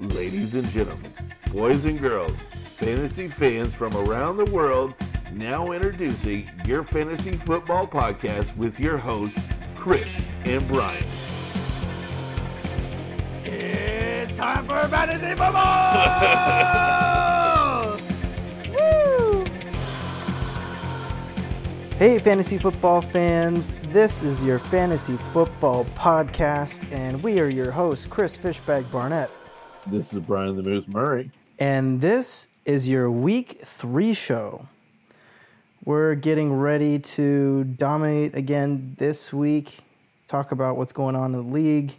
[0.00, 1.12] Ladies and gentlemen,
[1.52, 2.32] boys and girls,
[2.78, 4.94] fantasy fans from around the world,
[5.30, 9.38] now introducing your fantasy football podcast with your hosts,
[9.76, 10.10] Chris
[10.46, 11.04] and Brian.
[13.44, 15.98] It's time for fantasy football!
[18.72, 19.44] Woo!
[21.98, 23.72] Hey, fantasy football fans.
[23.88, 29.30] This is your fantasy football podcast, and we are your hosts, Chris Fishbag Barnett.
[29.86, 31.30] This is Brian the Moose Murray.
[31.58, 34.68] And this is your week three show.
[35.84, 39.78] We're getting ready to dominate again this week,
[40.26, 41.94] talk about what's going on in the league.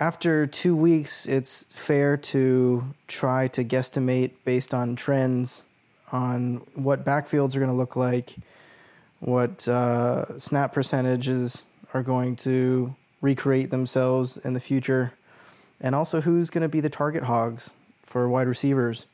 [0.00, 5.64] After two weeks, it's fair to try to guesstimate based on trends
[6.10, 8.34] on what backfields are going to look like,
[9.20, 15.12] what uh, snap percentages are going to recreate themselves in the future,
[15.84, 19.04] and also who's going to be the target hogs for wide receivers.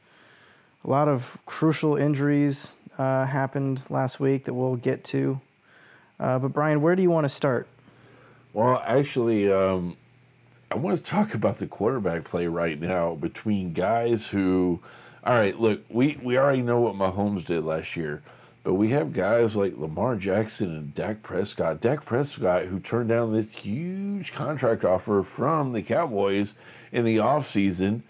[0.84, 5.40] A lot of crucial injuries uh, happened last week that we'll get to.
[6.20, 7.66] Uh, but Brian, where do you want to start?
[8.52, 9.96] Well, actually, um,
[10.70, 14.78] I want to talk about the quarterback play right now between guys who,
[15.24, 18.22] all right, look, we, we already know what Mahomes did last year,
[18.62, 21.80] but we have guys like Lamar Jackson and Dak Prescott.
[21.80, 26.52] Dak Prescott, who turned down this huge contract offer from the Cowboys
[26.92, 28.02] in the offseason,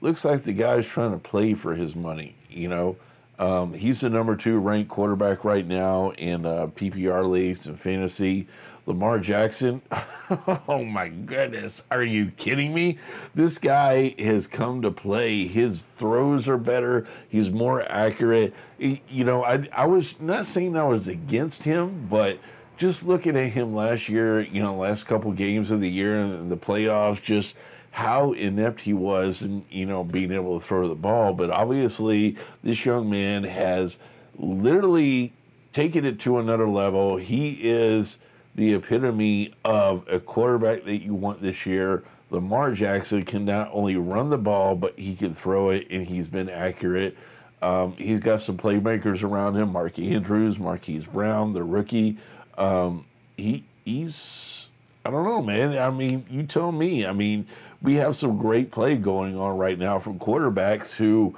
[0.00, 2.96] looks like the guy's trying to play for his money, you know.
[3.38, 8.46] Um, he's the number two ranked quarterback right now in uh, PPR leagues and fantasy.
[8.86, 9.80] Lamar Jackson,
[10.68, 12.98] oh my goodness, are you kidding me?
[13.34, 15.46] This guy has come to play.
[15.46, 17.06] His throws are better.
[17.28, 18.52] He's more accurate.
[18.78, 22.38] You know, I, I was not saying I was against him, but
[22.76, 26.50] just looking at him last year, you know, last couple games of the year and
[26.50, 27.54] the playoffs, just
[27.92, 32.34] how inept he was and you know being able to throw the ball but obviously
[32.64, 33.98] this young man has
[34.38, 35.30] literally
[35.74, 38.16] taken it to another level he is
[38.54, 43.96] the epitome of a quarterback that you want this year lamar jackson can not only
[43.96, 47.16] run the ball but he can throw it and he's been accurate
[47.62, 52.16] um, he's got some playmakers around him mark andrews marquise brown the rookie
[52.58, 53.04] um,
[53.36, 54.66] he he's
[55.04, 55.76] I don't know, man.
[55.76, 57.04] I mean, you tell me.
[57.04, 57.46] I mean,
[57.80, 61.36] we have some great play going on right now from quarterbacks who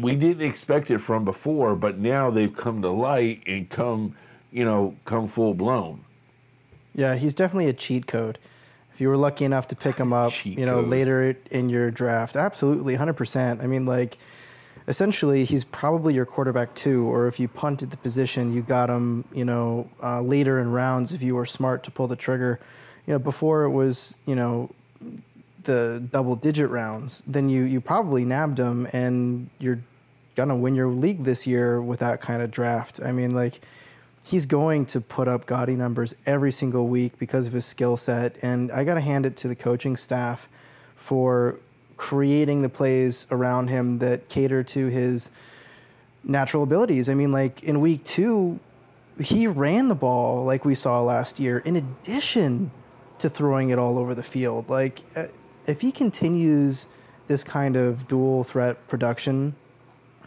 [0.00, 4.16] we didn't expect it from before, but now they've come to light and come,
[4.52, 6.04] you know, come full blown.
[6.94, 8.38] Yeah, he's definitely a cheat code.
[8.92, 10.90] If you were lucky enough to pick him up, Cheat you know, code.
[10.90, 13.62] later in your draft, absolutely, 100%.
[13.62, 14.18] I mean, like,
[14.86, 19.24] essentially, he's probably your quarterback too, or if you punted the position, you got him,
[19.32, 22.60] you know, uh, later in rounds if you were smart to pull the trigger.
[23.06, 24.70] You know, before it was, you know,
[25.64, 29.80] the double digit rounds, then you, you probably nabbed him and you're
[30.34, 33.00] to win your league this year with that kind of draft.
[33.04, 33.60] I mean, like,
[34.24, 38.36] he's going to put up gaudy numbers every single week because of his skill set.
[38.42, 40.48] And I got to hand it to the coaching staff
[40.94, 41.58] for
[41.96, 45.30] creating the plays around him that cater to his
[46.24, 47.08] natural abilities.
[47.08, 48.60] I mean, like in week two,
[49.20, 52.70] he ran the ball like we saw last year, in addition
[53.18, 54.68] to throwing it all over the field.
[54.70, 55.24] Like, uh,
[55.66, 56.86] if he continues
[57.28, 59.54] this kind of dual threat production,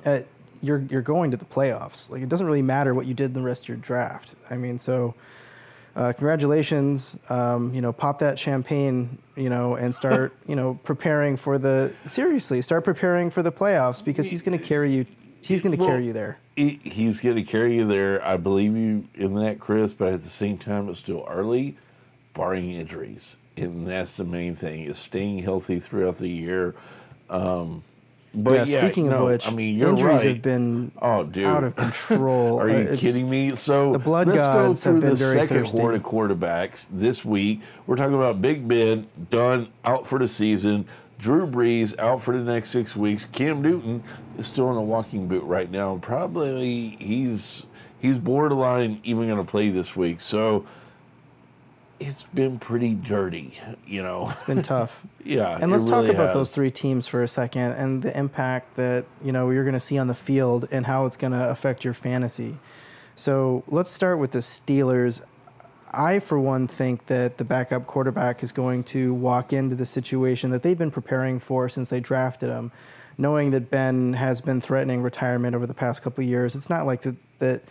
[0.05, 0.19] uh,
[0.65, 2.09] you're you're going to the playoffs.
[2.09, 4.35] Like it doesn't really matter what you did in the rest of your draft.
[4.49, 5.15] I mean, so
[5.95, 7.17] uh, congratulations.
[7.29, 9.17] Um, you know, pop that champagne.
[9.35, 14.03] You know, and start you know preparing for the seriously start preparing for the playoffs
[14.03, 15.05] because he's going to carry you.
[15.43, 16.39] He's going to Well, carry you there.
[16.55, 18.25] He, he's going to carry you there.
[18.25, 21.77] I believe you in that, Chris, but at the same time, it's still early,
[22.33, 23.35] barring injuries.
[23.57, 26.73] And that's the main thing, is staying healthy throughout the year.
[27.29, 27.83] Um,
[28.35, 30.25] but yeah, yeah, Speaking no, of which, I mean, injuries right.
[30.27, 31.45] have been Oh, dude.
[31.45, 32.59] out of control.
[32.61, 33.55] Are Uh, you it's- kidding me?
[33.55, 35.81] So the blood let's gods go have through been the very second thirsty.
[35.81, 37.61] horde of quarterbacks this week.
[37.87, 40.85] We're talking about Big Ben done out for the season.
[41.17, 43.25] Drew Brees out for the next six weeks.
[43.31, 44.03] Cam Newton
[44.37, 45.97] is still in a walking boot right now.
[46.01, 47.63] Probably he's
[48.01, 50.19] he's borderline even going to play this week.
[50.19, 50.65] So
[51.99, 53.57] it's been pretty dirty,
[53.87, 54.27] you know.
[54.29, 55.05] It's been tough.
[55.23, 56.35] yeah, And let's it talk about has.
[56.35, 59.79] those three teams for a second and the impact that you know you're going to
[59.79, 62.57] see on the field and how it's going to affect your fantasy.
[63.15, 65.23] So let's start with the Steelers.
[65.91, 70.49] I, for one, think that the backup quarterback is going to walk into the situation
[70.49, 72.73] that they've been preparing for since they drafted him,
[73.17, 76.53] knowing that Ben has been threatening retirement over the past couple of years.
[76.55, 77.63] It's not like that, that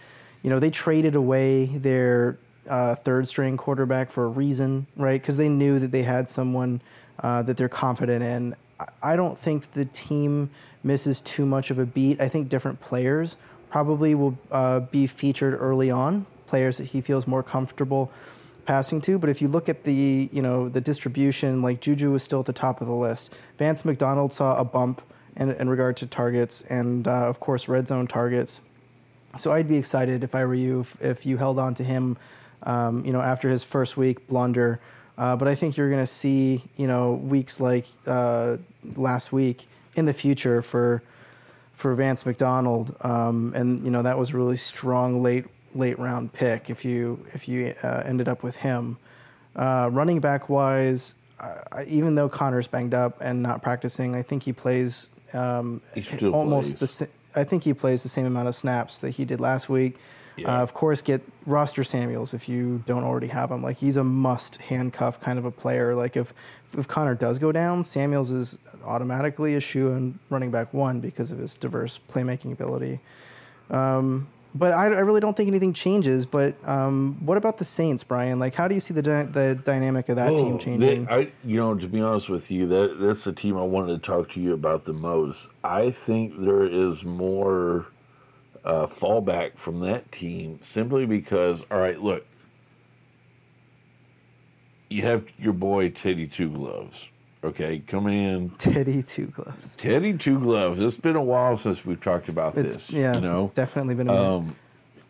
[0.43, 2.39] you know, they traded away their
[2.69, 5.21] uh, third string quarterback for a reason, right?
[5.21, 6.83] Because they knew that they had someone
[7.21, 8.55] uh, that they're confident in.
[9.03, 10.51] I don't think the team
[10.83, 12.21] misses too much of a beat.
[12.21, 13.37] I think different players
[13.71, 18.11] probably will uh, be featured early on, players that he feels more comfortable
[18.67, 19.19] passing to.
[19.19, 22.47] But if you look at the you know the distribution, like Juju was still at
[22.47, 23.35] the top of the list.
[23.59, 25.03] Vance McDonald saw a bump
[25.37, 28.61] in, in regard to targets and uh, of course red zone targets.
[29.37, 32.17] So I'd be excited if I were you if, if you held on to him,
[32.65, 34.81] um, you know, after his first week blunder.
[35.17, 38.57] Uh, but I think you're going to see, you know, weeks like uh,
[38.97, 41.03] last week in the future for
[41.73, 45.45] for Vance McDonald, um, and you know that was a really strong late
[45.75, 48.97] late round pick if you if you uh, ended up with him.
[49.57, 51.15] Uh, running back wise,
[51.87, 56.79] even though Conner's banged up and not practicing, I think he plays um, he almost
[56.79, 56.99] plays.
[56.99, 57.09] the.
[57.37, 59.97] I think he plays the same amount of snaps that he did last week.
[60.37, 60.59] Yeah.
[60.59, 63.63] Uh, of course, get roster Samuels if you don't already have him.
[63.63, 65.95] Like he's a must handcuff kind of a player.
[65.95, 66.35] Like if
[66.77, 71.31] if Conner does go down, Samuels is automatically a shoe and running back one because
[71.31, 73.01] of his diverse playmaking ability.
[73.71, 74.27] Um,
[74.57, 76.27] but I, I, really don't think anything changes.
[76.27, 78.39] But um, what about the Saints, Brian?
[78.39, 81.07] Like, how do you see the dy- the dynamic of that Oh, team changing?
[81.07, 84.01] they- I, you know, to be honest with you, that that's the team I wanted
[84.01, 85.49] to talk to you about the most.
[85.65, 87.87] I think there is more
[88.65, 92.27] uh, fallback from that team simply because, all right, look,
[94.91, 97.09] you have your boy Teddy Two Gloves,
[97.43, 98.49] okay, coming in.
[98.59, 99.75] Teddy two gloves.
[99.77, 100.81] Teddy Two Gloves.
[100.81, 102.91] It's been a while since we've talked about It's this.
[102.91, 104.27] yeah, you know, definitely been a minute.
[104.29, 104.57] um,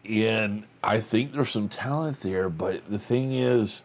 [0.09, 3.81] and I think there's some talent there, but the thing is,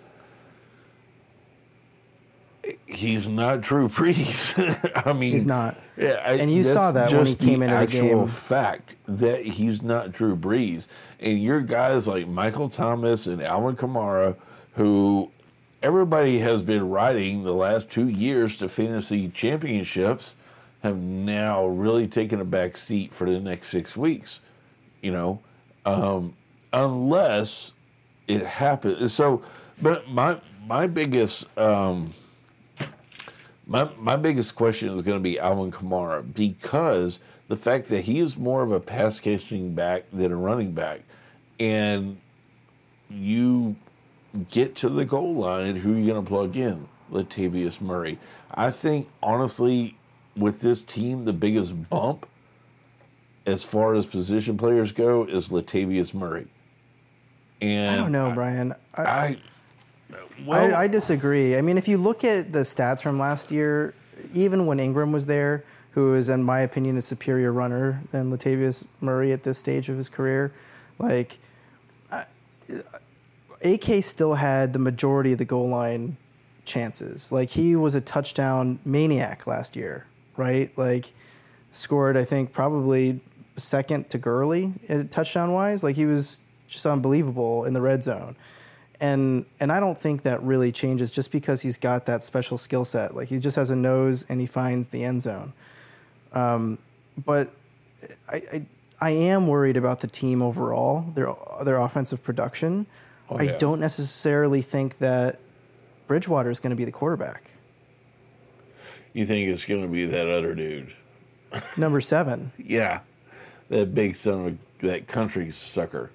[2.86, 4.54] he's not Drew Brees.
[5.06, 5.77] I mean, He's not.
[5.98, 8.27] Yeah, I, And you saw that when he came into the actual game.
[8.27, 10.86] Fact that he's not Drew Brees,
[11.19, 14.36] and your guys like Michael Thomas and Alvin Kamara,
[14.74, 15.30] who
[15.81, 20.36] everybody has been riding the last two years to fantasy championships,
[20.83, 24.39] have now really taken a back seat for the next six weeks.
[25.01, 25.39] You know,
[25.86, 26.33] um,
[26.74, 27.71] unless
[28.27, 29.13] it happens.
[29.13, 29.44] So,
[29.81, 31.45] but my my biggest.
[31.57, 32.13] Um,
[33.69, 38.19] my my biggest question is going to be Alvin Kamara because the fact that he
[38.19, 41.01] is more of a pass catching back than a running back,
[41.60, 42.18] and
[43.10, 43.75] you
[44.50, 46.88] get to the goal line, who are you going to plug in?
[47.12, 48.19] Latavius Murray.
[48.54, 49.98] I think honestly,
[50.36, 52.27] with this team, the biggest bump
[53.45, 56.48] as far as position players go is Latavius Murray.
[57.62, 58.74] And I don't know, Brian.
[58.95, 59.38] I, I
[60.45, 61.57] well, I, I disagree.
[61.57, 63.94] I mean, if you look at the stats from last year,
[64.33, 68.85] even when Ingram was there, who is, in my opinion, a superior runner than Latavius
[69.01, 70.51] Murray at this stage of his career,
[70.97, 71.39] like
[73.63, 76.17] AK still had the majority of the goal line
[76.65, 77.31] chances.
[77.31, 80.06] Like he was a touchdown maniac last year,
[80.38, 80.75] right?
[80.77, 81.11] Like
[81.71, 83.19] scored, I think, probably
[83.57, 84.73] second to Gurley
[85.11, 85.83] touchdown wise.
[85.83, 88.35] Like he was just unbelievable in the red zone.
[89.01, 92.84] And and I don't think that really changes just because he's got that special skill
[92.84, 93.16] set.
[93.16, 95.54] Like he just has a nose and he finds the end zone.
[96.34, 96.78] Um,
[97.18, 97.50] but
[98.31, 98.66] I, I
[99.01, 102.88] I am worried about the team overall, their their offensive production.
[103.30, 105.40] Oh, I don't necessarily think that
[106.07, 107.52] Bridgewater is going to be the quarterback.
[109.14, 110.94] you think it's going to be that other dude?
[111.78, 112.52] Number seven.
[112.64, 113.00] Yeah,
[113.69, 116.12] that big son of a, that country sucker.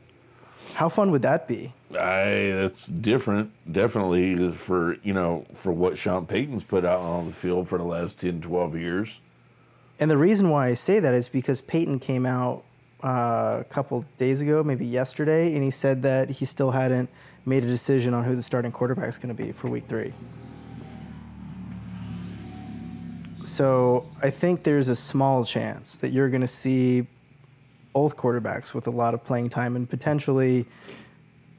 [0.74, 1.72] How fun would that be?
[1.92, 7.32] I that's different, definitely for you know for what Sean Payton's put out on the
[7.32, 9.18] field for the last 10, 12 years.
[10.00, 12.64] And the reason why I say that is because Payton came out
[13.04, 17.08] uh, a couple days ago, maybe yesterday, and he said that he still hadn't
[17.46, 20.12] made a decision on who the starting quarterback is going to be for Week Three.
[23.44, 27.06] So I think there's a small chance that you're going to see
[27.94, 30.66] both quarterbacks with a lot of playing time, and potentially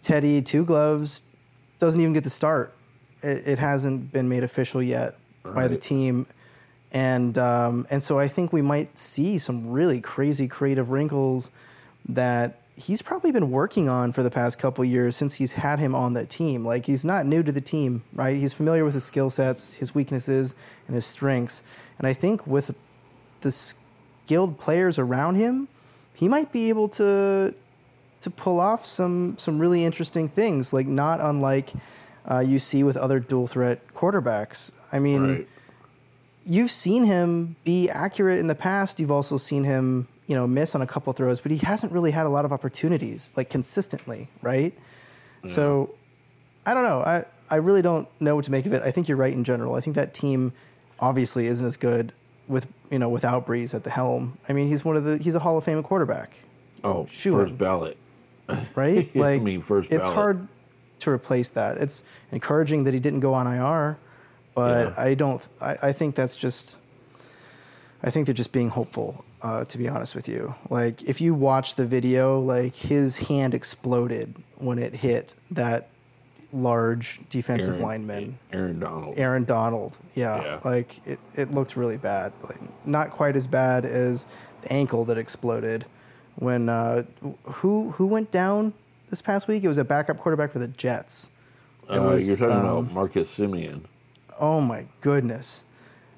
[0.03, 1.23] Teddy Two Gloves
[1.79, 2.75] doesn't even get to start.
[3.23, 6.27] It, it hasn't been made official yet by the team,
[6.91, 11.49] and um, and so I think we might see some really crazy creative wrinkles
[12.09, 15.95] that he's probably been working on for the past couple years since he's had him
[15.95, 16.65] on that team.
[16.65, 18.35] Like he's not new to the team, right?
[18.35, 20.55] He's familiar with his skill sets, his weaknesses,
[20.87, 21.63] and his strengths.
[21.97, 22.75] And I think with
[23.41, 25.67] the skilled players around him,
[26.15, 27.53] he might be able to
[28.21, 31.71] to pull off some some really interesting things, like not unlike
[32.29, 34.71] uh, you see with other dual threat quarterbacks.
[34.91, 35.47] I mean, Right.
[36.45, 38.99] you've seen him be accurate in the past.
[38.99, 42.11] You've also seen him, you know, miss on a couple throws, but he hasn't really
[42.11, 44.73] had a lot of opportunities, like consistently, right?
[45.47, 45.93] So
[46.65, 47.01] I don't know.
[47.01, 48.81] I, I really don't know what to make of it.
[48.81, 49.75] I think you're right in general.
[49.75, 50.51] I think that team
[50.99, 52.11] obviously isn't as good
[52.47, 54.37] with you know without Brees at the helm.
[54.49, 56.37] I mean, he's one of the he's a Hall of Fame quarterback,
[56.83, 57.45] Oh, Shoo-in.
[57.47, 57.97] first ballot.
[58.75, 59.09] right?
[59.15, 60.15] Like, I mean, first it's ballot.
[60.15, 60.47] hard
[60.99, 61.77] to replace that.
[61.77, 63.97] It's encouraging that he didn't go on IR,
[64.53, 64.93] but Yeah.
[65.03, 65.47] I don't.
[65.61, 66.77] I, I think that's just.
[68.03, 69.23] I think they're just being hopeful.
[69.41, 73.53] Uh, to be honest with you, like if you watch the video, like his hand
[73.53, 75.89] exploded when it hit that
[76.55, 78.39] large defensive Aaron- lineman.
[78.53, 79.13] Aaron Donald.
[79.17, 79.97] Aaron Donald.
[80.15, 80.59] Yeah, Yeah.
[80.65, 82.31] like it, it looked really bad.
[82.43, 84.25] Like not quite as bad as
[84.61, 85.85] the ankle that exploded
[86.35, 87.03] when uh,
[87.43, 88.73] who who went down
[89.09, 89.63] this past week?
[89.63, 91.29] It was a backup quarterback for the Jets.
[91.89, 93.85] It Uh, was, you're talking um, about Marcus Simeon.
[94.39, 95.63] Oh my goodness.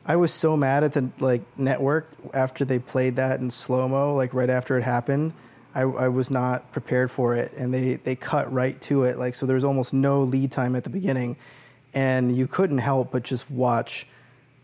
[0.06, 4.16] I was so mad at the like network after they played that in slow mo,
[4.16, 5.34] like right after it happened.
[5.78, 9.20] I, I was not prepared for it, and they they cut right to it.
[9.20, 11.38] Like so, there was almost no lead time at the beginning,
[11.94, 14.08] and you couldn't help but just watch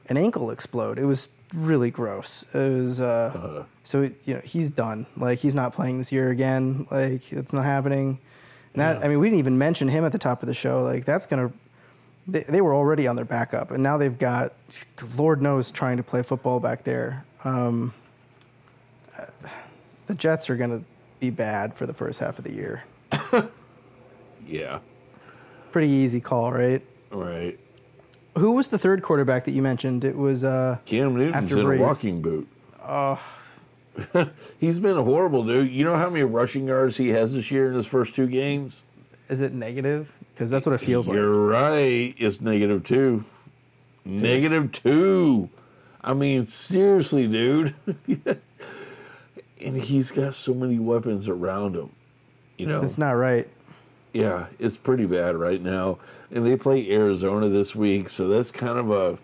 [0.10, 0.98] an ankle explode.
[0.98, 2.44] It was really gross.
[2.56, 5.06] It was uh, so you know he's done.
[5.16, 6.88] Like he's not playing this year again.
[6.90, 8.18] Like it's not happening.
[8.74, 10.82] And that I mean, we didn't even mention him at the top of the show.
[10.82, 11.54] Like that's gonna
[12.28, 14.54] they, they were already on their backup, and now they've got,
[15.16, 17.24] Lord knows, trying to play football back there.
[17.44, 17.94] Um,
[19.16, 19.26] uh,
[20.08, 20.86] the Jets are going to
[21.24, 22.84] be bad for the first half of the year.
[24.46, 24.80] Yeah.
[25.72, 26.82] Pretty easy call, right?
[27.12, 27.58] Right.
[28.38, 30.04] Who was the third quarterback that you mentioned?
[30.04, 32.46] It was uh, Cam Newton's After in a walking boot.
[32.86, 33.22] Oh.
[34.60, 35.72] He's been horrible, dude.
[35.72, 38.82] You know how many rushing yards he has this year in his first two games?
[39.30, 40.14] is it negative?
[40.34, 41.16] Because that's what it feels like.
[41.16, 42.14] You're right.
[42.18, 43.24] It's negative two.
[44.04, 45.50] Negative two.
[46.04, 47.74] I mean, seriously, dude.
[49.64, 51.90] and he's got so many weapons around him.
[52.58, 53.48] You know, It's not right.
[54.14, 55.98] yeah, it's pretty bad right now.
[56.32, 59.18] And they play Arizona this week, so that's kind of a.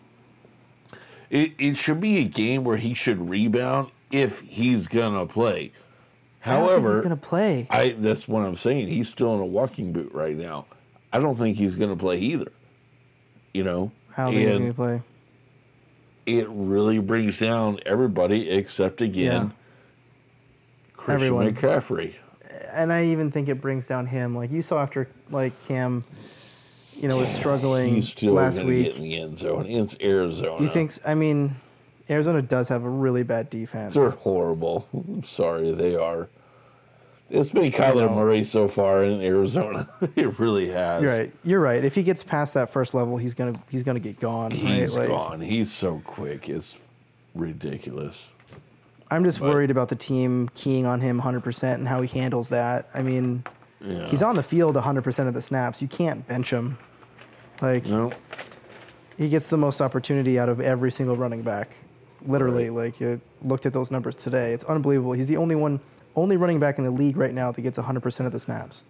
[1.30, 5.72] It, it should be a game where he should rebound if he's gonna play.
[6.46, 7.68] I don't think However, he's going to play.
[7.70, 8.88] I that's what I'm saying.
[8.88, 10.66] He's still in a walking boot right now.
[11.12, 12.52] I don't think he's going to play either.
[13.54, 15.02] You know, I don't think he's to play.
[16.26, 19.54] it really brings down everybody except again
[21.10, 21.54] Christian Everyone.
[21.54, 22.14] McCaffrey.
[22.74, 24.36] And I even think it brings down him.
[24.36, 26.04] Like you saw after like Cam,
[26.96, 28.86] you know, was struggling He's still last week.
[28.86, 29.66] get in the end zone.
[29.66, 30.62] It's Arizona.
[30.62, 30.92] You think?
[31.06, 31.56] I mean,
[32.10, 33.94] Arizona does have a really bad defense.
[33.94, 34.88] they're horrible?
[34.94, 36.30] I'm sorry, they are.
[37.30, 37.72] It's been.
[37.72, 39.88] Kyler Murray so far in Arizona.
[40.16, 41.04] it really has.
[41.04, 41.34] You're right.
[41.44, 41.86] You're right.
[41.86, 44.52] If he gets past that first level, he's gonna he's gonna get gone.
[44.52, 45.02] He's right?
[45.02, 45.42] Like, gone.
[45.42, 46.50] He's so quick.
[46.50, 46.76] It's
[47.36, 48.18] ridiculous.
[49.12, 52.20] I'm just But- worried about the team keying on him 100 percent and how he
[52.20, 52.88] handles that.
[52.94, 53.44] I mean,
[53.82, 54.06] Yeah.
[54.08, 55.82] he's on the field 100 percent of the snaps.
[55.82, 56.78] You can't bench him.
[57.62, 58.12] Like No.
[59.18, 61.70] he gets the most opportunity out of every single running back.
[62.26, 64.52] Literally, like you looked at those numbers today.
[64.54, 65.14] It's unbelievable.
[65.14, 65.80] He's the only one,
[66.16, 68.84] only running back in the league right now that gets 100 percent of the snaps.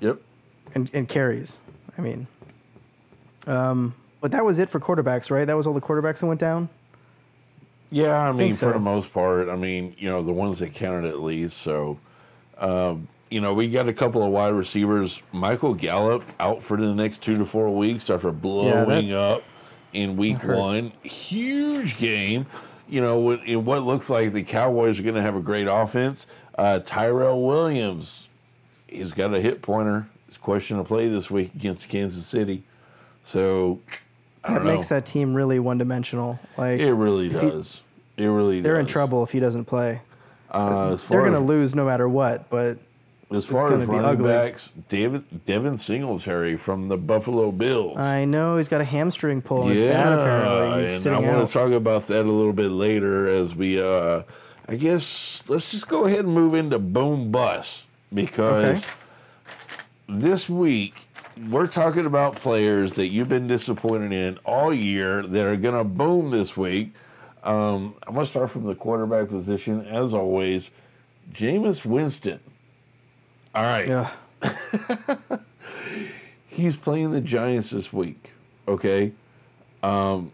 [0.00, 0.18] Yep.
[0.74, 1.58] and, and carries.
[1.98, 2.26] I mean,
[3.46, 5.46] um, but that was it for quarterbacks, right?
[5.46, 6.68] That was all the quarterbacks that went down.
[7.90, 10.74] Yeah, I mean, think for the most part, I mean, you know, the ones that
[10.74, 11.58] counted at least.
[11.58, 11.98] So,
[12.58, 15.22] um, you know, we got a couple of wide receivers.
[15.32, 19.42] Michael Gallup out for the next two to four weeks after blowing up
[19.92, 20.92] in week one.
[21.02, 22.46] Huge game.
[22.88, 26.26] You know, in what looks like the Cowboys are going to have a great offense.
[26.56, 28.28] Uh, Tyrell Williams,
[28.86, 30.06] he's got a hit pointer.
[30.28, 32.62] It's a question to play this week against Kansas City.
[33.24, 33.96] So, I
[34.46, 34.96] That makes know.
[34.96, 36.38] that team really one dimensional.
[36.56, 37.80] Like It really if he- does.
[38.16, 40.00] it really they're in trouble if he doesn't play.
[40.50, 42.48] Uh, They're going to lose no matter what.
[42.48, 42.78] But
[43.32, 44.28] As far gonna as be running ugly.
[44.32, 47.98] backs, David Devin Singletary from the Buffalo Bills.
[47.98, 49.64] I know he's got a hamstring pull.
[49.64, 50.80] and It's bad apparently.
[50.82, 51.46] He's and I want out.
[51.48, 54.22] to talk about that a little bit later as we, uh,
[54.68, 57.82] I guess, let's just go ahead and move into boom bust
[58.14, 58.86] because Okay.
[60.08, 60.94] this week
[61.36, 65.84] we're talking about players that you've been disappointed in all year that are going to
[65.84, 66.92] boom this week.
[67.42, 70.70] Um, I'm going to start from the quarterback position as always.
[71.32, 72.40] Jameis Winston.
[73.54, 73.86] All right.
[73.86, 74.10] Yeah.
[76.48, 78.32] he's playing the Giants this week.
[78.68, 79.12] Okay,
[79.82, 80.32] um,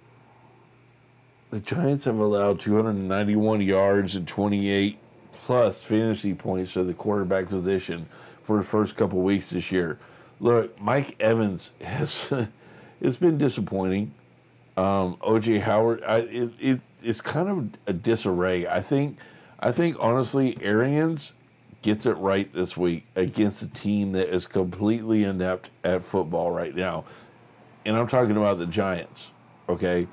[1.51, 4.99] the Giants have allowed 291 yards and 28
[5.45, 8.09] plus fantasy points to the quarterback position
[8.45, 9.99] for the first couple weeks this year.
[10.43, 12.31] Look, Mike Evans has
[13.01, 14.13] it's been disappointing.
[14.77, 18.67] Um, OJ Howard, I, it, it, it's kind of a disarray.
[18.67, 19.19] I think,
[19.61, 21.35] I think honestly, Arians
[21.83, 26.75] gets it right this week against a team that is completely inept at football right
[26.75, 27.05] now.
[27.85, 29.31] And I'm talking about the Giants,
[29.69, 30.09] okay?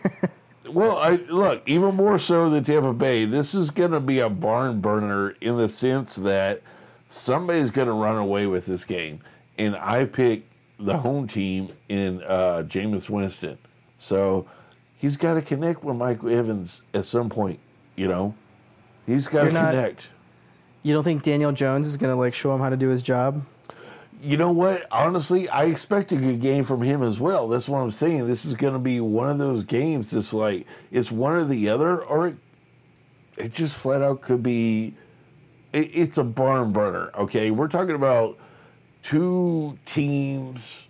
[0.68, 4.28] well, I look, even more so than Tampa Bay, this is going to be a
[4.28, 6.62] barn burner in the sense that
[7.06, 9.20] somebody's going to run away with this game.
[9.60, 10.44] And I pick
[10.78, 13.58] the home team in uh, Jameis Winston.
[13.98, 14.48] So
[14.96, 17.60] he's got to connect with Mike Evans at some point,
[17.94, 18.34] you know?
[19.06, 20.08] He's got to connect.
[20.82, 23.02] You don't think Daniel Jones is going to like show him how to do his
[23.02, 23.44] job?
[24.22, 24.86] You know what?
[24.90, 27.46] Honestly, I expect a good game from him as well.
[27.46, 28.26] That's what I'm saying.
[28.26, 31.68] This is going to be one of those games It's like it's one or the
[31.68, 32.36] other, or it,
[33.36, 34.94] it just flat out could be.
[35.74, 37.10] It, it's a barn burner.
[37.14, 38.38] Okay, we're talking about
[39.02, 40.80] two teams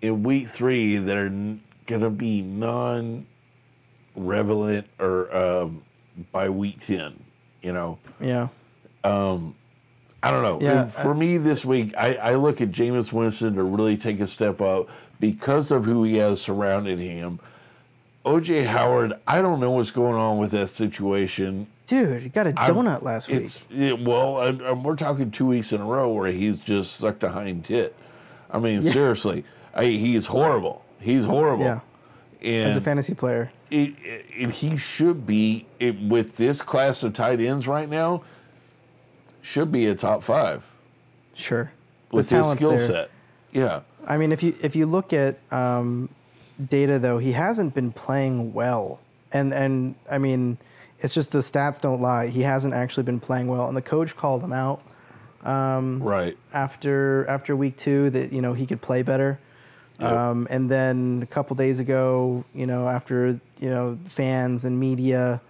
[0.00, 5.82] in week three that are going to be non-relevant or um,
[6.30, 7.22] by week ten.
[7.62, 7.98] You know.
[8.20, 8.48] Yeah.
[9.04, 9.54] Um,
[10.22, 10.58] I don't know.
[10.60, 14.20] Yeah, And for me this week, I, I look at Jameis Winston to really take
[14.20, 17.40] a step up because of who he has surrounded him.
[18.24, 21.66] OJ Howard, I don't know what's going on with that situation.
[21.86, 23.50] Dude, he got a I'm- donut last week.
[23.70, 27.22] It, well, I, I, we're talking two weeks in a row where he's just sucked
[27.24, 27.94] a hind tit.
[28.50, 30.84] I mean, seriously, I, he's horrible.
[31.00, 31.64] He's horrible.
[31.64, 31.80] Yeah.
[32.42, 33.52] And As a fantasy player.
[33.70, 38.22] it, it, and he should be it, with this class of tight ends right now.
[39.42, 40.62] Should be a top five
[41.34, 41.72] Sure.
[42.12, 42.86] with the his skill there.
[42.86, 43.10] set.
[43.52, 46.08] Yeah, I mean, if you if you look at um,
[46.68, 49.00] data though, he hasn't been playing well,
[49.32, 50.58] and and I mean,
[50.98, 52.28] it's just the stats don't lie.
[52.28, 54.82] He hasn't actually been playing well, and the coach called him out
[56.02, 56.36] right.
[56.52, 59.40] after after week two that you know he could play better.
[60.00, 60.12] Yep.
[60.12, 65.40] Um, and then a couple days ago, you know, after you know fans and media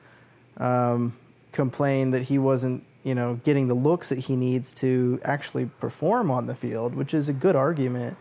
[0.59, 1.17] um,
[1.53, 6.31] complained that he wasn't, you know, getting the looks that he needs to actually perform
[6.31, 8.17] on the field, which is a good argument.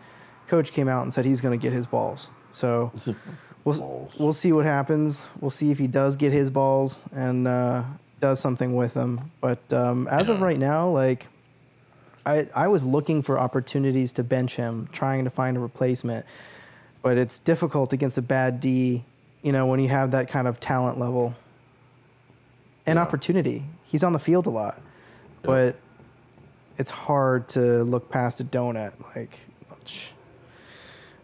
[0.46, 2.28] Coach came out and said he's going to get his balls.
[2.52, 2.92] So
[3.64, 5.26] we'll we'll see what happens.
[5.40, 7.82] We'll see if he does get his balls and uh,
[8.20, 9.30] does something with them.
[9.40, 11.26] But um, as of right now, like.
[12.24, 16.24] I, I was looking for opportunities to bench him, trying to find a replacement,
[17.02, 19.02] but it's difficult against a bad D,
[19.42, 21.34] you know, when you have that kind of talent level
[22.86, 23.02] and Yeah.
[23.02, 23.64] opportunity.
[23.82, 24.80] He's on the field a lot,
[25.42, 25.74] but
[26.76, 28.94] it's hard to look past a donut.
[29.16, 29.40] Like,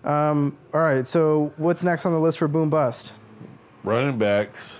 [0.05, 3.15] um, all right, so what's next on the list for Boom Bust?
[3.85, 4.77] running backs,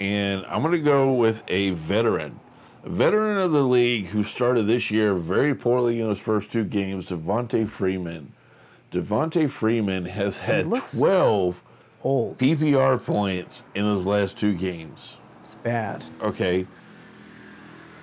[0.00, 2.40] and I'm going to go with a veteran,
[2.84, 6.64] a veteran of the league who started this year very poorly in his first two
[6.64, 8.32] games, Devonta Freeman.
[8.92, 11.62] Devonta Freeman has had 12
[12.02, 12.38] Old.
[12.38, 15.14] PPR points in his last two games.
[15.40, 16.04] It's bad.
[16.22, 16.66] Okay.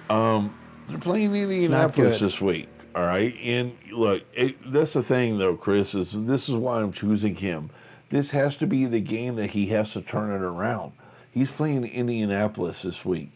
[0.09, 0.55] Um,
[0.87, 2.67] they're playing not Indianapolis this week.
[2.95, 5.95] All right, and look, it, that's the thing though, Chris.
[5.95, 7.71] Is this is why I'm choosing him.
[8.09, 10.91] This has to be the game that he has to turn it around.
[11.31, 13.31] He's playing Indianapolis this week.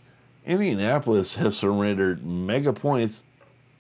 [0.46, 3.24] Indianapolis has surrendered mega points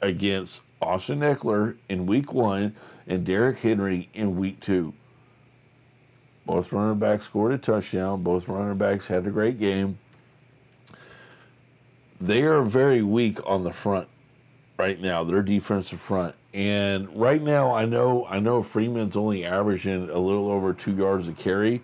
[0.01, 4.93] against Austin Ekeler in week one and Derrick Henry in week two.
[6.47, 8.23] Both running backs scored a touchdown.
[8.23, 9.99] Both running backs had a great game.
[12.19, 14.07] They are very weak on the front
[14.77, 15.23] right now.
[15.23, 20.49] Their defensive front, and right now, I know I know Freeman's only averaging a little
[20.49, 21.81] over two yards a carry,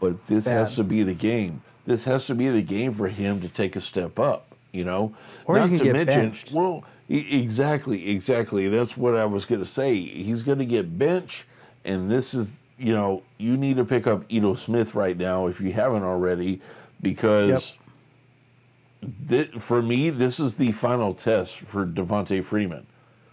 [0.00, 1.62] but this has to be the game.
[1.86, 4.46] This has to be the game for him to take a step up.
[4.72, 6.52] You know, Or Not gonna get mention- benched.
[6.52, 8.68] Well, exactly, exactly.
[8.68, 10.00] That's what I was going to say.
[10.00, 11.44] He's going to get benched,
[11.84, 15.60] and this is you know you need to pick up Ito Smith right now if
[15.60, 16.60] you haven't already,
[17.02, 17.74] because
[19.28, 22.86] thi- for me, this is the final test for Devonta Freeman.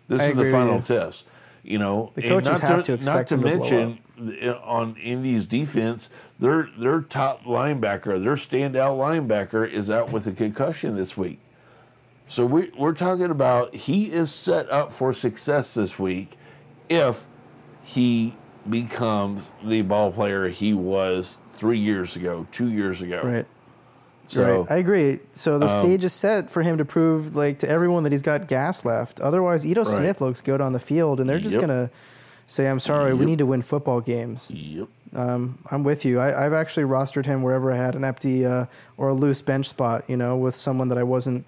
[0.08, 0.82] This I is the final you.
[0.82, 1.26] test.
[1.64, 4.54] You know, The coaches not have to expect not him to to mention th- eh,
[4.64, 10.96] on Indy's defense, their their top linebacker, their standout linebacker, is out with a concussion
[10.96, 11.40] this week.
[12.28, 16.38] So we, we're talking about he is set up for success this week
[16.88, 17.26] if
[17.84, 18.36] he
[18.70, 23.22] becomes the ball player he was three years ago, two years ago.
[23.24, 23.46] Right.
[24.30, 24.72] So right.
[24.72, 25.20] I agree.
[25.34, 28.22] So the um, stage is set for him to prove, like, to everyone that he's
[28.22, 29.20] got gas left.
[29.20, 31.62] Otherwise, Ito Smith looks good on the field, and they're just Yep.
[31.62, 31.90] gonna
[32.46, 34.88] say, "I'm sorry, we need to win football games." yep.
[35.16, 36.20] I'm with you.
[36.20, 38.66] I, I've actually rostered him wherever I had an empty uh,
[38.98, 40.04] or a loose bench spot.
[40.08, 41.46] You know, with someone that I wasn't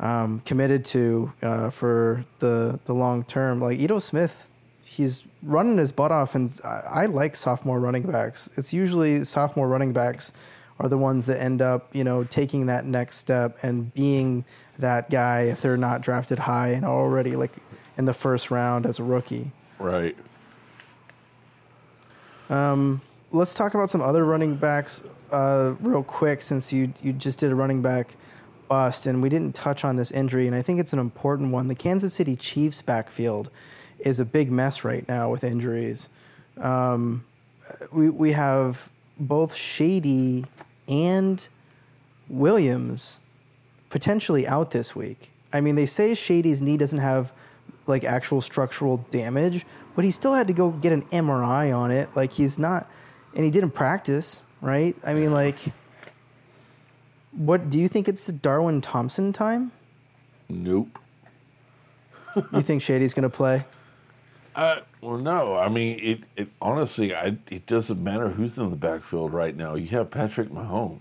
[0.00, 3.60] um, committed to uh, for the the long term.
[3.60, 4.50] Like Ito Smith,
[4.84, 8.50] he's running his butt off, and I, I like sophomore running backs.
[8.56, 10.32] It's usually sophomore running backs
[10.80, 14.44] are the ones that end up, you know, taking that next step and being
[14.78, 17.52] that guy if they're not drafted high and already like
[17.98, 19.52] in the first round as a rookie.
[19.78, 20.16] Right.
[23.32, 27.52] Let's talk about some other running backs uh, real quick since you you just did
[27.52, 28.16] a running back
[28.68, 31.68] bust and we didn't touch on this injury and I think it's an important one.
[31.68, 33.50] The Kansas City Chiefs backfield
[34.00, 36.08] is a big mess right now with injuries.
[36.56, 37.24] Um,
[37.92, 40.46] we we have both Shady
[40.90, 41.48] and
[42.28, 43.20] Williams
[43.88, 45.30] potentially out this week.
[45.52, 47.32] I mean, they say Shady's knee doesn't have
[47.86, 49.64] like actual structural damage,
[49.96, 52.08] but he still had to go get an MRI on it.
[52.14, 52.88] Like he's not,
[53.34, 54.94] and he didn't practice, right?
[55.06, 55.58] I mean, like,
[57.32, 59.72] what do you think it's Darwin Thompson time?
[60.48, 60.98] Nope.
[62.52, 63.64] You think Shady's going to play?
[64.54, 65.56] Uh, well, no.
[65.56, 69.74] I mean, it, it honestly, I, it doesn't matter who's in the backfield right now.
[69.74, 71.00] You have Patrick Mahomes.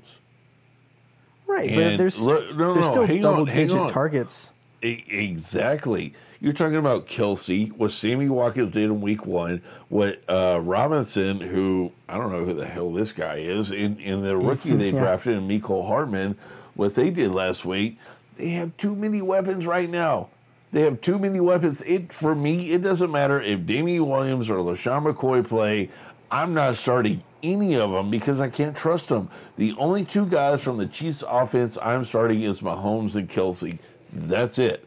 [1.48, 3.90] Right, but there's look- no, there's no, still hang on, double hang digit on.
[3.90, 4.54] targets.
[4.84, 6.14] E- exactly.
[6.42, 11.92] You're talking about Kelce, what Sammy Watkins did in week one, what uh, Robinson, who
[12.08, 15.02] I don't know who the hell this guy is, in, in the rookie they Yeah.
[15.02, 16.38] drafted and Mecole Hardman,
[16.76, 17.98] what they did last week.
[18.36, 20.30] They have too many weapons right now.
[20.72, 21.82] They have too many weapons.
[21.82, 25.90] It for me, it doesn't matter if Damien Williams or LeSean McCoy play.
[26.32, 29.30] I'm not starting any of them because I can't trust them.
[29.58, 33.80] The only two guys from the Chiefs offense I'm starting is Mahomes and Kelce.
[34.14, 34.86] That's it.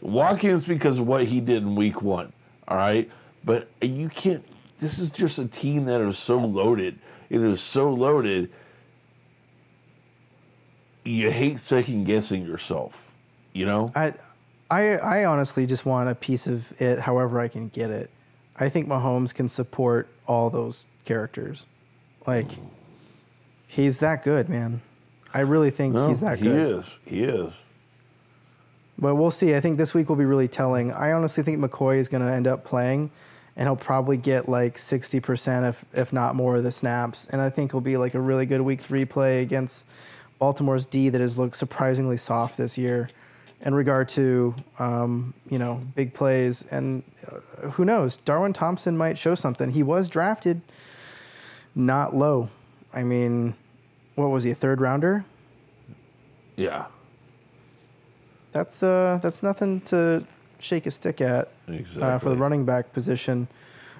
[0.00, 2.32] Watkins because of what he did in week one.
[2.66, 3.10] All right.
[3.44, 4.44] But you can't,
[4.78, 6.98] this is just a team that is so loaded.
[7.28, 8.50] It is so loaded.
[11.04, 12.94] You hate second guessing yourself,
[13.52, 13.90] you know?
[13.94, 14.12] I,
[14.70, 18.10] I, I honestly just want a piece of it, however I can get it.
[18.56, 21.66] I think Mahomes can support all those characters.
[22.26, 22.48] Like,
[23.66, 24.82] he's that good, man.
[25.32, 26.60] I really think No, he's that good.
[26.60, 26.96] he is.
[27.06, 27.52] He is.
[28.98, 29.54] But we'll see.
[29.54, 30.92] I think this week will be really telling.
[30.92, 33.10] I honestly think McCoy is going to end up playing,
[33.56, 37.26] and he'll probably get like sixty percent, if if not more, of the snaps.
[37.26, 39.88] And I think he'll be like a really good week three play against
[40.40, 43.08] Baltimore's D that has looked surprisingly soft this year,
[43.62, 46.62] in regard to um, you know big plays.
[46.70, 48.16] And uh, who knows?
[48.16, 49.70] Darwin Thompson might show something.
[49.70, 50.60] He was drafted
[51.74, 52.48] not low.
[52.92, 53.54] I mean,
[54.14, 54.50] what was he?
[54.50, 55.24] A third rounder?
[56.56, 56.86] Yeah.
[58.52, 60.26] That's uh, that's nothing to
[60.58, 61.48] shake a stick at
[62.00, 63.46] uh, for the running back position.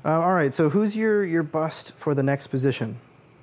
[0.04, 2.98] Uh, all right, so who's your your bust for the next position?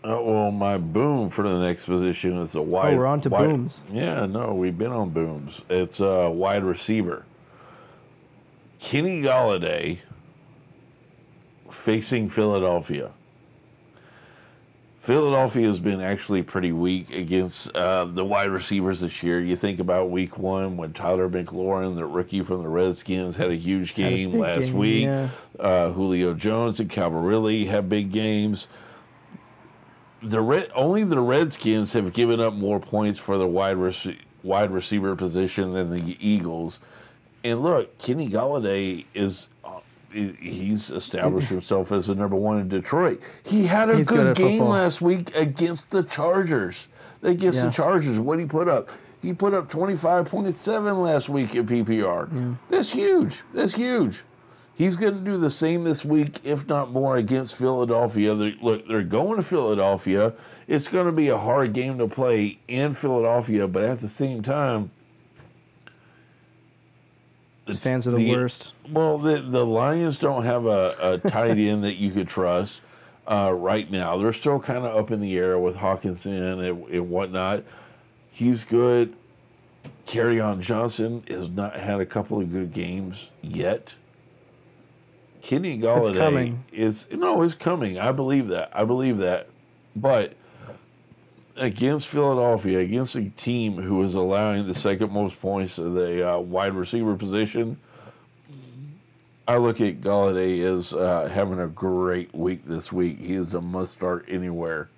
[0.07, 2.93] Uh, well, my boom for the next position is a wide.
[2.93, 3.83] Oh, we're on to wide- booms.
[3.91, 5.61] Yeah, no, we've been on booms.
[5.69, 7.25] It's a wide receiver.
[8.79, 9.99] Kenny Golladay
[11.71, 13.11] facing Philadelphia.
[15.01, 19.39] Philadelphia has been actually pretty weak against uh, the wide receivers this year.
[19.39, 23.55] You think about week one when Tyler McLaurin, the rookie from the Redskins, had a
[23.55, 25.03] huge game big last game, week.
[25.03, 25.29] yeah.
[25.59, 28.65] Uh, Julio Jones and Calvin Ridley have big games
[30.25, 34.71] the Red, only the Redskins have given up more points for the wide rec- wide
[34.71, 36.79] receiver position than the Eagles.
[37.43, 39.79] And look, Kenny Golladay is uh,
[40.11, 43.21] he's established himself as the number one in Detroit.
[43.43, 44.69] He had a He's good good, game football.
[44.73, 46.87] last week against the Chargers.
[47.23, 47.65] Against Yeah.
[47.67, 48.89] the Chargers, what he put up?
[49.21, 52.57] He put up twenty five point seven last week in PPR.
[52.69, 53.41] That's huge.
[53.53, 54.23] That's huge.
[54.77, 58.35] He's going to do the same this week, if not more, against Philadelphia.
[58.35, 60.33] They're, look, they're going to Philadelphia.
[60.67, 64.43] It's going to be a hard game to play in Philadelphia, but at the same
[64.43, 64.91] time,
[67.65, 68.75] the fans are the, worst.
[68.91, 72.81] well, the the Lions don't have a, a tight end that you could trust
[73.27, 74.17] uh, right now.
[74.17, 77.63] They're still kind of up in the air with Hockenson and, and whatnot.
[78.29, 79.15] He's good.
[80.05, 83.95] Kerryon Johnson has not had a couple of good games yet.
[85.45, 86.65] Kenny Golladay coming.
[86.71, 87.99] is no, it's coming.
[87.99, 88.71] I believe that.
[88.73, 89.47] I believe that.
[89.95, 90.33] But
[91.55, 96.39] against Philadelphia, against a team who is allowing the second most points to the uh,
[96.39, 97.77] wide receiver position,
[99.47, 103.19] I look at Golladay as uh, having a great week this week.
[103.19, 104.89] He is a must start anywhere.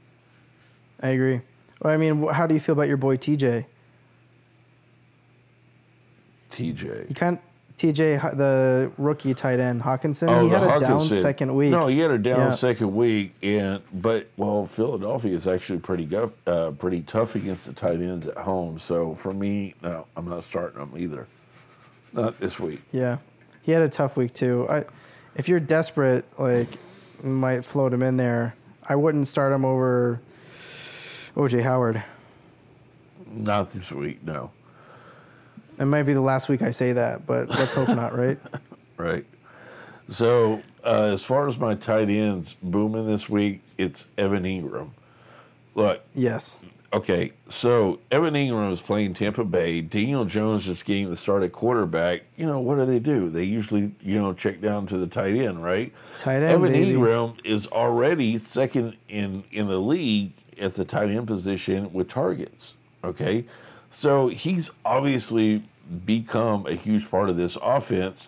[1.03, 1.41] I agree.
[1.81, 3.65] Well, I mean, how do you feel about your boy TJ?
[6.51, 7.10] TJ.
[7.10, 7.39] He kind
[7.77, 10.29] TJ, the rookie tight end Hockenson.
[10.29, 11.69] Oh, he had a down second week.
[11.71, 12.55] No, he had a down Yeah.
[12.55, 17.73] second week, and but well, Philadelphia is actually pretty go, uh, pretty tough against the
[17.73, 18.79] tight ends at home.
[18.79, 21.27] So for me, no, I'm not starting them either.
[22.13, 22.81] Not this week.
[22.91, 23.17] Yeah,
[23.61, 24.65] he had a tough week too.
[24.67, 24.83] I,
[25.35, 26.69] if you're desperate, like,
[27.23, 28.55] might float him in there.
[28.89, 30.19] I wouldn't start him over
[31.35, 32.03] OJ Howard.
[33.29, 34.49] Not this week, no.
[35.79, 38.37] It might be the last week I say that, but let's hope not, right?
[38.97, 39.25] Right.
[40.09, 44.89] So, uh, as far as my tight ends booming this week, it's Evan Engram.
[45.75, 46.65] Look, Yes.
[46.91, 49.81] okay, so Evan Engram is playing Tampa Bay.
[49.81, 52.23] Daniel Jones is getting the start at quarterback.
[52.37, 53.29] You know, what do they do?
[53.29, 55.93] They usually, you know, check down to the tight end, right?
[56.17, 56.93] Tight end, Evan baby.
[56.93, 62.73] Engram is already second in, in the league at the tight end position with targets.
[63.03, 63.45] Okay.
[63.89, 65.63] So he's obviously
[66.06, 68.28] become a huge part of this offense.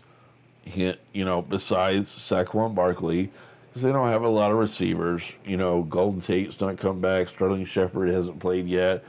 [0.63, 3.31] He, you know, besides Saquon Barkley,
[3.69, 5.23] because they don't have a lot of receivers.
[5.45, 7.27] You know, Golden Tate's not come back.
[7.29, 9.03] Sterling Shepard hasn't played yet.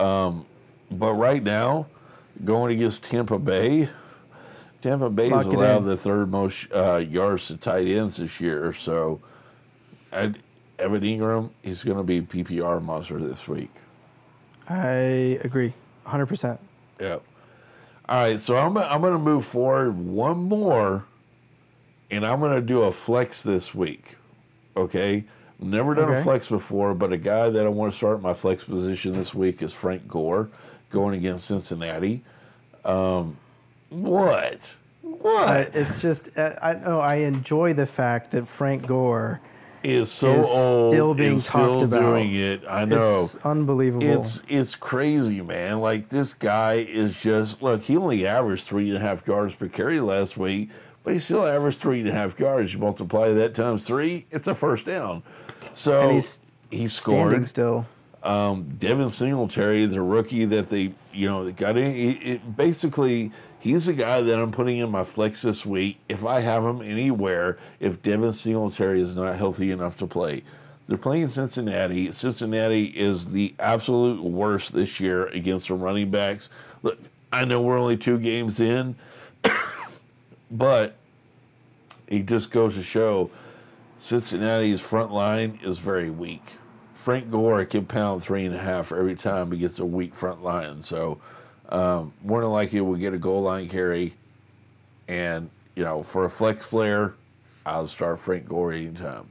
[0.00, 0.46] Um,
[0.90, 1.86] but right now,
[2.44, 3.88] going against Tampa Bay,
[4.82, 8.72] Tampa Bay's Lock it allowed the third most uh, yards to tight ends this year.
[8.72, 9.20] So,
[10.12, 10.38] I'd,
[10.78, 13.70] Evan Engram, he's going to be PPR monster this week.
[14.68, 15.74] I agree.
[16.06, 16.58] 100%.
[17.00, 17.22] Yep.
[18.08, 21.04] All right, so I'm I'm going to move forward one more,
[22.08, 24.16] and I'm going to do a flex this week.
[24.76, 25.24] Okay,
[25.58, 28.62] never done a flex before, but a guy that I want to start my flex
[28.62, 30.48] position this week is Frank Gore,
[30.90, 32.22] going against Cincinnati.
[32.84, 33.36] Um,
[33.88, 34.74] what?
[35.02, 39.40] What I, it's just, I, I know I enjoy the fact that Frank Gore
[39.86, 40.92] is so is old?
[40.92, 42.00] still being talked still about.
[42.00, 42.98] Doing it, I know.
[42.98, 44.04] It's unbelievable.
[44.06, 45.80] It's it's crazy, man.
[45.80, 47.82] Like this guy is just look.
[47.82, 50.70] He only averaged three and a half yards per carry last week,
[51.04, 52.72] but he still averaged three and a half yards.
[52.72, 55.22] You multiply that times three, it's a first down.
[55.72, 57.86] So And he's he's Standing still.
[58.22, 63.30] Um, Devin Singletary, the rookie that they you know got in, it, it, basically
[63.66, 65.98] he's the guy that I'm putting in my flex this week.
[66.08, 70.44] If I have him anywhere, if Devin Singletary is not healthy enough to play.
[70.86, 72.12] They're playing Cincinnati.
[72.12, 76.48] Cincinnati is the absolute worst this year against the running backs.
[76.84, 76.98] Look,
[77.32, 78.94] I know we're only two games in,
[80.50, 80.94] but
[82.06, 83.32] it just goes to show
[83.96, 86.52] Cincinnati's front line is very weak.
[86.94, 90.44] Frank Gore can pound three and a half every time he gets a weak front
[90.44, 90.82] line.
[90.82, 91.18] So
[91.68, 94.14] um, more than likely we'll get a goal line carry.
[95.08, 97.14] And, you know, for a flex player,
[97.64, 99.28] I'll start Frank Gore anytime.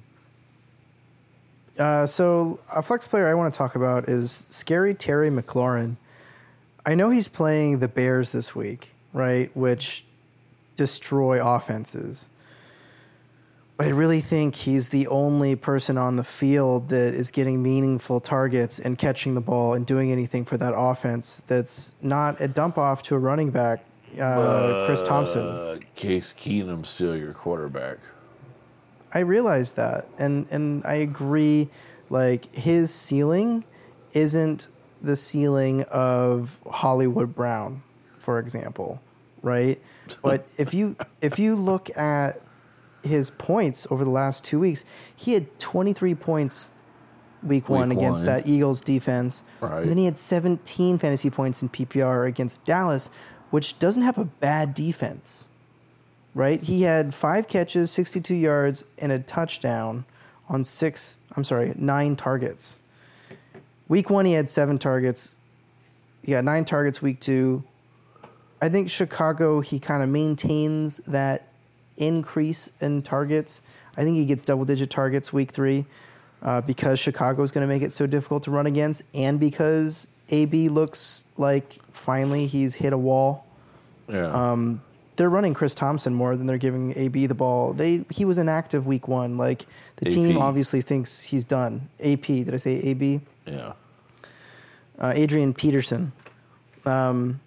[1.78, 5.98] Uh, so a flex player I want to talk about is Scary Terry McLaurin.
[6.86, 9.56] I know he's playing the Bears this week, right?
[9.56, 10.06] Which
[10.76, 12.30] destroy offenses.
[13.78, 18.22] But I really think he's the only person on the field that is getting meaningful
[18.22, 22.78] targets and catching the ball and doing anything for that offense that's not a dump
[22.78, 23.84] off to a running back,
[24.20, 25.46] uh, Chris Thompson.
[25.46, 27.98] Uh, Case Keenum's still your quarterback.
[29.14, 31.70] I realize that, and and I agree.
[32.10, 33.66] Like his ceiling
[34.14, 34.68] isn't
[35.02, 37.84] the ceiling of Hollywood Brown,
[38.18, 39.02] for example,
[39.42, 39.82] right?
[40.22, 42.40] But if you if you look at
[43.06, 44.84] his points over the last two weeks,
[45.16, 46.72] he had 23 points
[47.44, 48.36] week, one against one.
[48.38, 49.82] that Eagles defense, Right.
[49.82, 53.10] and then he had 17 fantasy points in PPR against Dallas,
[53.52, 55.48] which doesn't have a bad defense
[56.34, 56.62] right?
[56.64, 60.04] He had five catches, 62 yards, and a touchdown
[60.50, 62.78] on six, I'm sorry, nine targets.
[63.88, 65.38] Week one, he had seven targets.
[66.24, 67.64] Yeah, nine targets week two.
[68.62, 71.48] I think Chicago, he kind of maintains that
[71.98, 73.62] increase in targets.
[73.98, 75.86] I think he gets double digit targets week three
[76.42, 80.12] uh, because Chicago is going to make it so difficult to run against, and because
[80.30, 83.46] AB looks like finally he's hit a wall
[84.08, 84.28] Yeah.
[84.28, 84.82] Um,
[85.18, 87.72] they're running Chris Thompson more than they're giving AB the ball.
[87.74, 89.38] They he was inactive week one.
[89.38, 91.88] Like the team obviously thinks he's done.
[92.04, 93.22] AP did I say AB?
[93.46, 93.74] yeah.
[95.00, 96.12] Uh, Adrian Peterson.
[96.86, 97.40] Um,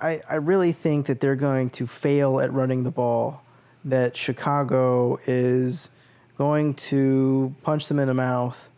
[0.00, 3.42] I I really think that they're going to fail at running the ball.
[3.84, 5.90] That Chicago is
[6.36, 8.70] going to punch them in the mouth,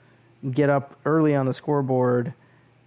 [0.50, 2.34] get up early on the scoreboard,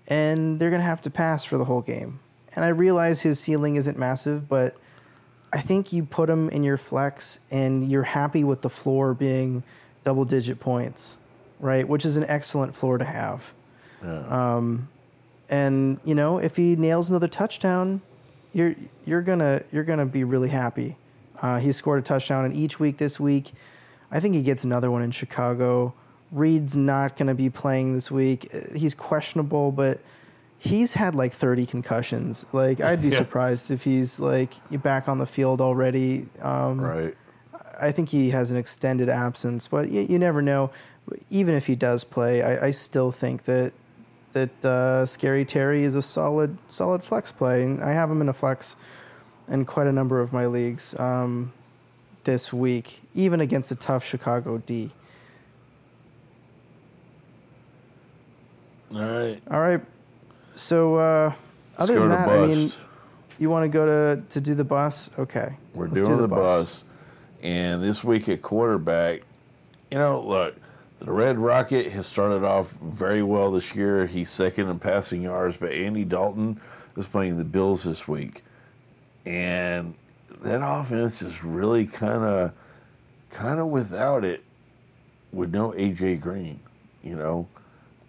[0.07, 2.19] and they're going to have to pass for the whole game.
[2.55, 4.75] And I realize his ceiling isn't massive, but
[5.51, 9.63] I think you put him in your flex and you're happy with the floor being
[10.03, 11.19] double digit points,
[11.59, 11.87] right?
[11.87, 13.53] Which is an excellent floor to have.
[14.29, 14.89] Um,
[15.49, 18.01] and you know, if he nails another touchdown,
[18.55, 18.73] you're
[19.05, 20.97] you're gonna you're gonna be really happy.
[21.41, 23.51] Uh, he scored a touchdown in each week this week.
[24.11, 25.93] I think he gets another one in Chicago.
[26.31, 28.47] Reed's not going to be playing this week.
[28.53, 29.97] Uh, He's questionable, but
[30.57, 32.45] he's had like 30 concussions.
[32.53, 33.17] Like I'd be Yeah.
[33.17, 36.27] surprised if he's like back on the field already.
[36.41, 37.15] Um, Right.
[37.81, 40.71] I think he has an extended absence, but you, you never know.
[41.29, 43.73] Even if he does play, I, I still think that
[44.35, 48.29] that uh, Scary Terry is a solid solid flex play, and I have him in
[48.29, 48.75] a flex
[49.47, 51.53] in quite a number of my leagues um,
[52.25, 54.91] this week, even against a tough Chicago D.
[58.93, 59.41] All right.
[59.49, 59.81] All right.
[60.55, 61.33] So uh,
[61.77, 62.37] other than that, bust.
[62.37, 62.71] I mean,
[63.39, 65.09] you want to go to to do the bus?
[65.17, 66.83] Okay, We're Let's doing do the bus.
[67.41, 69.21] And this week at quarterback,
[69.91, 70.55] you know, look,
[70.99, 74.05] the Red Rocket has started off very well this year.
[74.07, 76.59] He's second in passing yards, but Andy Dalton
[76.97, 78.43] is playing the Bills this week.
[79.25, 79.95] And
[80.41, 82.51] that offense is really kind of
[83.29, 84.43] kind of without it
[85.33, 86.59] with no AJ Green,
[87.03, 87.47] you know.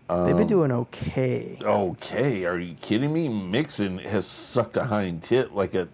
[0.09, 1.59] They've Um, been doing okay.
[1.61, 3.29] Okay, are you kidding me?
[3.29, 5.88] Mixon has sucked a hind tit like a.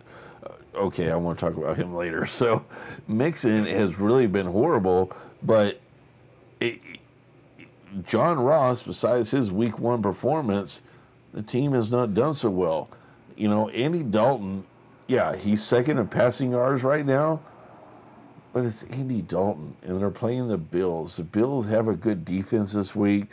[0.44, 2.26] uh, Okay, I want to talk about him later.
[2.26, 2.64] So,
[3.08, 5.80] Mixon has really been horrible, but
[6.62, 6.80] it,
[8.06, 10.80] John Ross, besides his week one performance,
[11.34, 12.88] the team has not done so well.
[13.36, 14.64] You know, Andy Dalton,
[15.06, 17.40] yeah, he's second in passing yards right now,
[18.52, 21.16] but it's Andy Dalton, and they're playing the Bills.
[21.16, 23.26] The Bills have a good defense this week.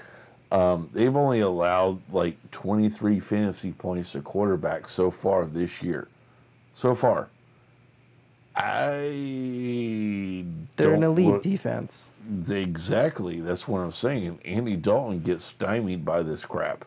[0.52, 6.08] Um, they've only allowed like 23 fantasy points to quarterbacks so far this year.
[6.76, 7.30] So far.
[8.60, 10.43] I
[10.76, 12.13] They're an elite look- defense.
[12.50, 13.39] Exactly.
[13.41, 14.39] That's what I'm saying.
[14.45, 16.86] Andy Dalton gets stymied by this crap.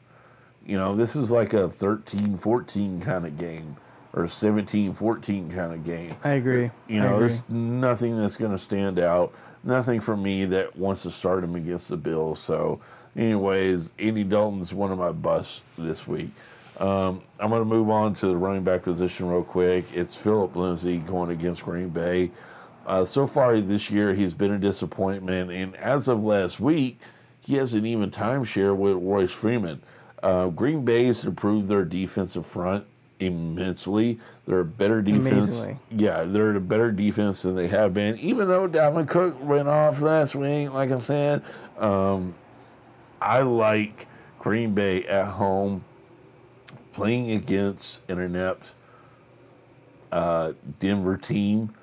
[0.65, 3.77] You know, this is like a 13 14 kind of game
[4.13, 6.15] or 17 14 kind of game.
[6.23, 6.71] I agree.
[6.89, 7.29] You know, agree.
[7.29, 9.33] there's nothing that's going to stand out.
[9.65, 12.39] Nothing for me that wants to start him against the Bills.
[12.41, 12.81] So,
[13.17, 16.31] anyways, Andy Dalton's one of my busts this week.
[16.79, 19.85] Um, I'm going to move on to the running back position real quick.
[19.93, 22.31] It's Phillip Lindsay going against Green Bay.
[22.87, 26.99] Uh, so far this year, he's been a disappointment, and as of last week,
[27.41, 29.83] he has an even timeshare with Royce Freeman.
[30.23, 32.85] Uh, Green Bay's improved their defensive front
[33.21, 34.19] immensely.
[34.47, 35.49] They're a better defense.
[35.49, 35.79] Amazingly.
[35.91, 38.19] Yeah, they're a better defense than they have been.
[38.19, 41.43] Even though Dalvin Cook went off last week, like I said,
[41.79, 42.35] um,
[43.21, 44.07] I like
[44.41, 45.85] Green Bay at home
[46.93, 48.73] playing against an inept
[50.11, 51.75] uh, Denver team.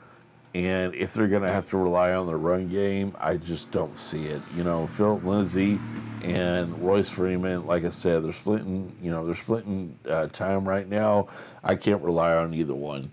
[0.53, 3.97] And if they're going to have to rely on the run game, I just don't
[3.97, 4.41] see it.
[4.55, 5.79] You know, Phillip Lindsay
[6.23, 8.95] and Royce Freeman, like I said, they're splitting.
[9.01, 11.27] You know, they're splitting uh, time right now.
[11.63, 13.11] I can't rely on either one.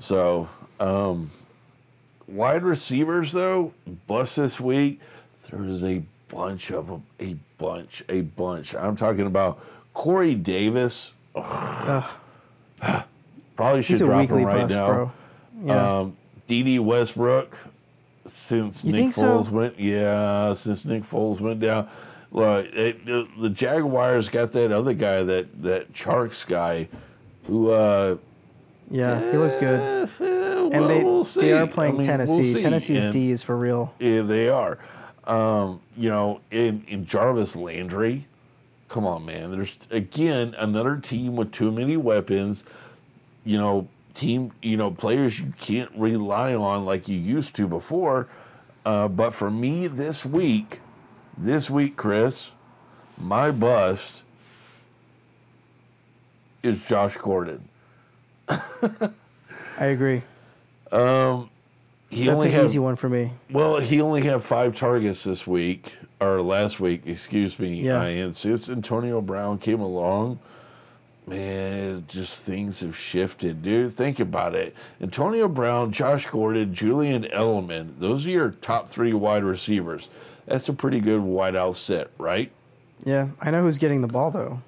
[0.00, 1.30] So, um,
[2.26, 3.72] wide receivers though,
[4.06, 5.00] bust this week.
[5.50, 8.74] There is a bunch of them, a bunch, a bunch.
[8.74, 11.12] I'm talking about Corey Davis.
[13.56, 14.86] Probably should He's a drop weekly him right bust, now.
[14.86, 15.12] bro.
[15.62, 15.98] Yeah.
[16.00, 17.56] Um, Dede Westbrook,
[18.26, 19.38] since You Nick think so?
[19.38, 21.88] Foles went, yeah, since Nick Foles went down.
[22.32, 26.88] Look, it, the- the Jaguars got that other guy, that that Charks guy,
[27.46, 28.16] who uh,
[28.90, 29.80] yeah, he looks good.
[30.20, 31.52] eh, eh, And they we'll they see.
[31.52, 32.52] are I playing mean, we'll Tennessee.
[32.54, 32.60] see.
[32.60, 33.94] Tennessee's And- D is for real.
[33.98, 34.78] yeah, they are.
[35.26, 38.26] Um, you know, in, in Jarvis Landry,
[38.88, 39.50] come on, man.
[39.50, 42.64] There's again another team with too many weapons.
[43.44, 44.52] You know, team.
[44.62, 48.28] You know, players you can't rely on like you used to before.
[48.84, 50.80] Uh, but for me this week,
[51.36, 52.50] this week, Chris,
[53.18, 54.22] my bust
[56.62, 57.68] is Josh Gordon.
[58.48, 60.22] I agree.
[62.08, 63.32] He That's only an had- easy one for me.
[63.50, 67.80] Well, he only had five targets this week, or last week, excuse me.
[67.82, 68.02] Yeah.
[68.02, 70.38] And since Antonio Brown came along,
[71.26, 73.92] man, just things have shifted, dude.
[73.96, 74.74] Think about it.
[75.00, 80.08] Antonio Brown, Josh Gordon, Julian Edelman, those are your top three wide receivers.
[80.46, 82.50] That's a pretty good wideout set, right?
[83.04, 84.62] Yeah, I know who's getting the ball though.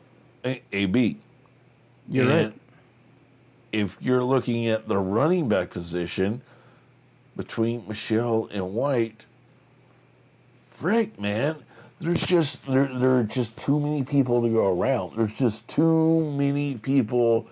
[0.45, 1.17] A- AB.
[2.11, 2.55] You're And right.
[3.73, 6.41] If you're looking at the running back position
[7.37, 9.25] between Michel and White,
[10.79, 11.57] frick, man,
[12.01, 15.17] there's just there, there are just too many people to go around.
[15.17, 17.49] There's just too many people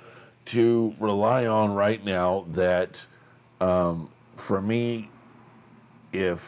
[0.47, 2.47] to rely on right now.
[2.53, 3.01] That
[3.61, 5.11] um, for me,
[6.13, 6.41] if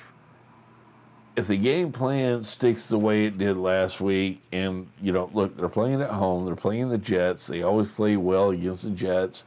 [1.37, 5.57] if the game plan sticks the way it did last week, and you know, look,
[5.57, 9.45] they're playing at home, they're playing the Jets, they always play well against the Jets.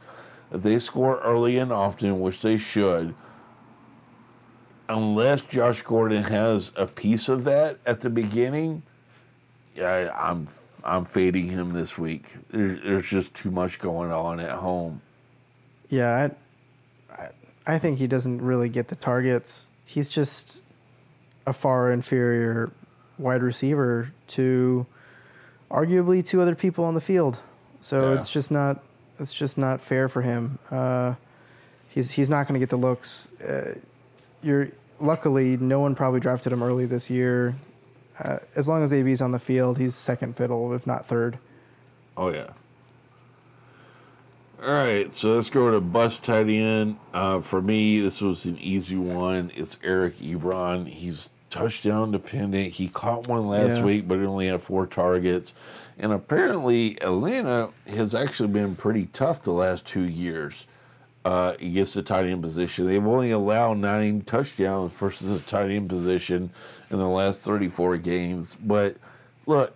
[0.50, 3.14] If they score early and often, which they should,
[4.92, 8.82] unless Josh Gordon has a piece of that at the beginning,
[9.74, 10.48] yeah, I'm
[10.84, 12.26] I'm fading him this week.
[12.50, 15.00] There, there's just too much going on at home.
[15.88, 16.28] Yeah,
[17.10, 17.28] I, I,
[17.74, 19.68] I think he doesn't really get the targets.
[19.86, 20.64] He's just
[21.46, 22.72] a far inferior
[23.18, 24.86] wide receiver to
[25.70, 27.40] arguably two other people on the field.
[27.80, 28.16] So Yeah.
[28.16, 28.84] it's just not
[29.18, 30.58] it's just not fair for him.
[30.70, 31.14] Uh,
[31.88, 33.32] he's he's not going to get the looks.
[33.40, 33.74] Uh,
[34.42, 34.68] you're
[35.02, 37.54] luckily no one probably drafted him early this year.
[38.22, 41.38] Uh, as long as AB's on the field, he's second fiddle, if not third.
[42.16, 42.50] Oh yeah.
[44.62, 46.96] All right, so let's go to bus tight end.
[47.12, 49.50] Uh, for me, this was an easy one.
[49.56, 50.86] It's Eric Ebron.
[50.86, 52.72] He's touchdown dependent.
[52.74, 53.84] He caught one last Yeah.
[53.84, 55.52] week, but he only had four targets.
[55.98, 60.54] And apparently, Atlanta has actually been pretty tough the last two years
[61.24, 62.86] uh, against the tight end position.
[62.86, 66.50] They've only allowed nine touchdowns versus the tight end position
[66.90, 68.56] in the last 34 games.
[68.60, 68.96] But
[69.46, 69.74] look,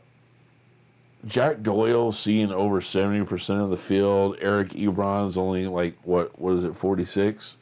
[1.27, 4.37] Jack Doyle seeing over 70% of the field.
[4.41, 7.57] Eric Ebron's only like, what, what is it, 46?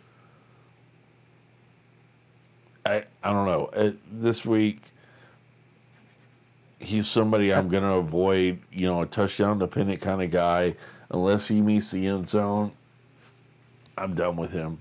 [2.86, 3.70] I, I don't know.
[3.74, 4.82] Uh, this week,
[6.78, 10.76] he's somebody I'm going to avoid, you know, a touchdown dependent kind of guy.
[11.10, 12.72] Unless he meets the end zone,
[13.96, 14.78] I'm done with him.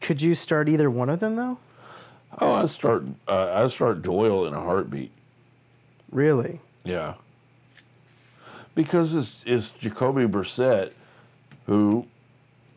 [0.00, 1.58] Could you start either one of them though?
[2.40, 5.10] Oh, I start uh, I start Doyle in a heartbeat.
[6.10, 6.60] Really?
[6.84, 7.14] Yeah.
[8.74, 10.92] Because it's, it's Jacoby Brissett,
[11.66, 12.06] who,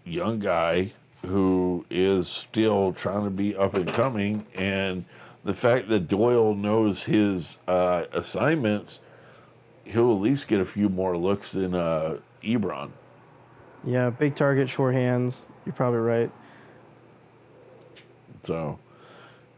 [0.03, 0.93] young guy,
[1.25, 4.45] who is still trying to be up and coming.
[4.55, 5.05] And
[5.43, 8.99] the fact that Doyle knows his uh, assignments,
[9.85, 12.91] he'll at least get a few more looks than uh, Ebron.
[13.83, 15.47] Yeah, big target, short hands.
[15.65, 16.31] You're probably right.
[18.43, 18.79] So,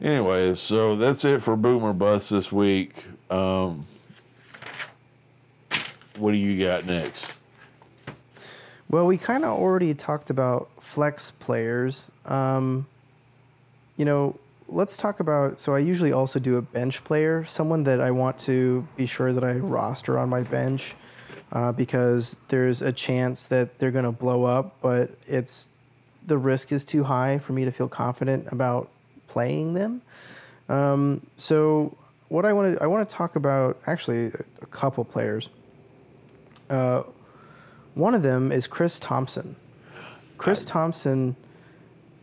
[0.02, 3.04] anyways, so that's it for Boomer Bust this week.
[3.30, 3.86] Um,
[6.18, 7.26] what do you got next?
[8.90, 12.12] Well, we kind of already talked about flex players.
[12.26, 12.86] Um,
[13.98, 15.60] you know, let's talk about.
[15.60, 19.34] So I usually also do a bench player, someone that I want to be sure
[19.34, 20.96] that I roster on my bench
[21.54, 25.70] uh, because there's a chance that they're going to blow up, but it's
[26.26, 28.90] the risk is too high for me to feel confident about
[29.28, 30.02] playing them.
[30.68, 31.96] Um, so
[32.30, 34.32] what I want to I want to talk about actually
[34.62, 35.50] a couple players.
[36.70, 37.04] Uh,
[37.94, 39.56] one of them is Chris Thompson.
[40.40, 41.36] Chris Thompson,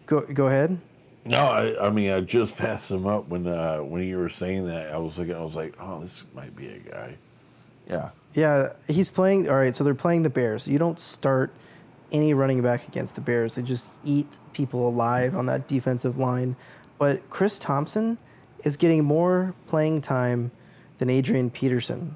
[0.06, 0.80] go go ahead.
[1.24, 4.66] No, I, I mean I just passed him up when uh, when you were saying
[4.66, 4.92] that.
[4.92, 5.36] I was looking.
[5.36, 7.14] I was like, oh, this might be a guy.
[7.90, 8.10] Yeah.
[8.32, 9.48] Yeah, he's playing.
[9.48, 10.68] All right, so they're playing the Bears.
[10.68, 11.52] You don't start
[12.12, 13.56] any running back against the Bears.
[13.56, 16.54] They just eat people alive on that defensive line.
[16.98, 18.18] But Chris Thompson
[18.64, 20.52] is getting more playing time
[20.98, 22.14] than Adrian Peterson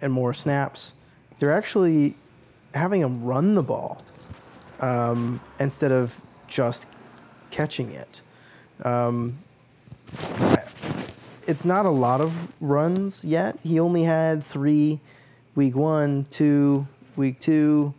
[0.00, 0.94] and more snaps.
[1.38, 2.14] They're actually
[2.74, 4.02] having him run the ball
[4.80, 6.86] um, instead of just
[7.50, 8.22] catching it.
[8.82, 9.38] Um,
[11.50, 13.58] it's not a lot of runs yet.
[13.64, 15.00] He only had three
[15.56, 16.86] week one, two,
[17.16, 17.92] week two,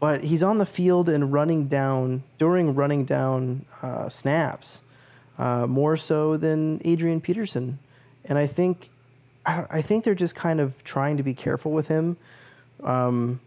[0.00, 4.80] but he's on the field and running down during running down uh, snaps
[5.38, 7.78] uh, more so than Adrian Peterson,
[8.24, 8.88] and I think
[9.44, 12.16] I, I think they're just kind of trying to be careful with him.
[12.82, 13.40] Um,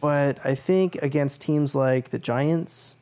[0.00, 2.96] but I think against teams like the Giants,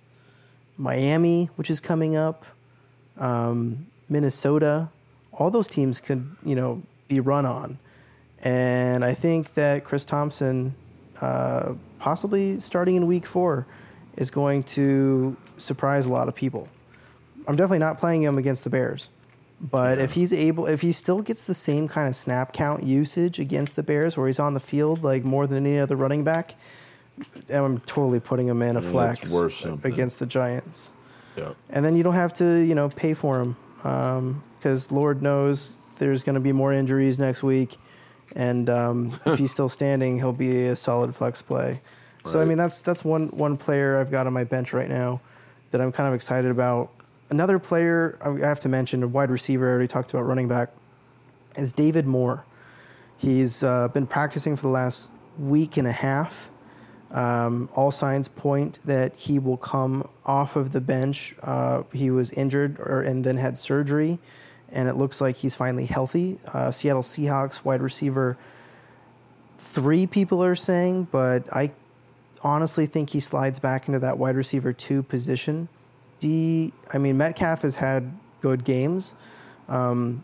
[0.76, 2.44] Miami, which is coming up,
[3.18, 4.90] um, Minnesota,
[5.38, 7.78] all those teams could you know be run on,
[8.42, 10.74] and I think that Chris Thompson,
[11.20, 13.66] uh, possibly starting in Week Four,
[14.16, 16.68] is going to surprise a lot of people.
[17.46, 19.10] I'm definitely not playing him against the Bears,
[19.60, 23.38] but if he's able, if he still gets the same kind of snap count usage
[23.38, 26.54] against the Bears, where he's on the field like more than any other running back,
[27.52, 29.30] I'm totally putting him in a Yeah, flex
[29.84, 30.92] against the Giants
[31.36, 31.50] Yeah.
[31.70, 33.56] and then you don't have to you know pay for him
[34.64, 37.76] because Lord knows there's going to be more injuries next week,
[38.34, 41.82] and um, if he's still standing, he'll be a solid flex play.
[42.24, 45.20] So I mean that's that's one one player I've got on my bench right now
[45.72, 46.90] that I'm kind of excited about.
[47.28, 49.68] Another player I have to mention, a wide receiver.
[49.68, 50.70] I already talked about running back,
[51.56, 52.46] is David Moore.
[53.18, 56.50] He's uh, been practicing for the last week and a half.
[57.10, 61.36] Um, all signs point that he will come off of the bench.
[61.42, 64.18] Uh, he was injured or, and then had surgery,
[64.72, 66.38] and it looks like he's finally healthy.
[66.52, 68.36] Uh, Seattle Seahawks wide receiver.
[69.58, 71.72] Three people are saying, but I
[72.42, 75.68] honestly think he slides back into that wide receiver two position.
[76.20, 79.14] D, I mean Metcalf has had good games,
[79.68, 80.22] um,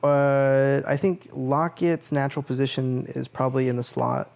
[0.00, 4.30] but I think Lockett's natural position is probably in the slot,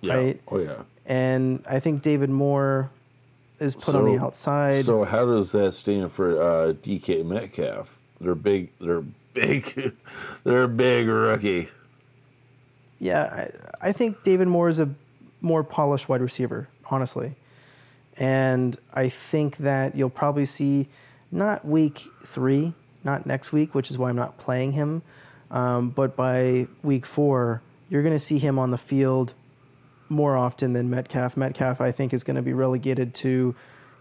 [0.00, 0.14] Yeah.
[0.14, 0.40] right?
[0.48, 0.82] Oh yeah.
[1.06, 2.90] and I think David Moore
[3.58, 4.84] is put on the outside.
[4.84, 7.96] So how does that stand for uh, DK Metcalf?
[8.22, 8.70] They're big.
[8.80, 9.04] They're
[9.34, 9.94] big.
[10.44, 11.68] they're a big rookie.
[12.98, 13.48] yeah,
[13.82, 14.88] I, I think David Moore is a
[15.40, 17.34] more polished wide receiver, honestly.
[18.18, 20.88] And I think that you'll probably see
[21.30, 25.02] not week three, not next week, which is why I'm not playing him,
[25.50, 29.34] um, but by week four, you're going to see him on the field
[30.08, 31.36] more often than Metcalf.
[31.36, 33.54] Metcalf, I think, is going to be relegated to,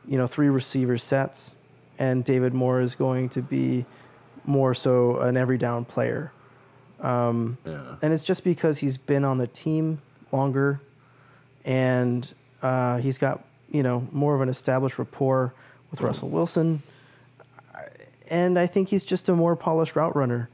[0.08, 1.56] you know, three receiver sets,
[1.98, 3.86] and David Moore is going to be
[4.46, 6.32] more so an every down player.
[7.00, 7.96] Um, Yeah.
[8.02, 10.80] and it's just because he's been on the team longer,
[11.66, 12.32] and
[12.62, 15.54] uh, he's got you know more of an established rapport
[15.90, 16.82] with Russell Wilson,
[18.30, 20.50] and I think he's just a more polished route runner.